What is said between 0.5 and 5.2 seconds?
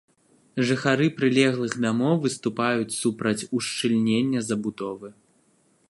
Жыхары прылеглых дамоў выступаюць супраць ушчыльнення забудовы.